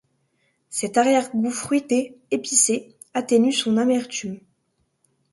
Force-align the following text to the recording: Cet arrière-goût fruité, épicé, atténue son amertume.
Cet 0.71 0.97
arrière-goût 0.97 1.51
fruité, 1.51 2.17
épicé, 2.31 2.95
atténue 3.13 3.51
son 3.51 3.77
amertume. 3.77 4.39